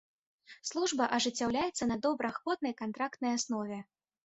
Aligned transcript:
Служба 0.69 1.05
ажыццяўляецца 1.17 1.83
на 1.91 1.99
добраахвотнай 2.07 2.77
кантрактнай 2.83 3.31
аснове. 3.39 3.79